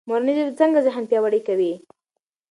[0.09, 1.73] مورنۍ ژبه څنګه ذهن پیاوړی کوي؟